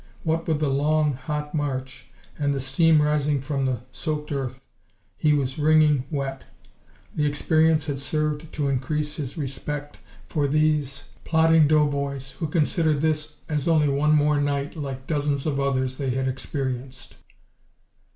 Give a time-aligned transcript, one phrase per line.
[0.23, 2.09] What with the long, hot march,
[2.39, 4.65] and the steam arising from the soaked earth,
[5.15, 6.43] he was wringing wet.
[7.15, 13.35] The experience had served to increase his respect for these plodding doughboys who considered this
[13.47, 17.17] as only one more night like dozens of others they had experienced.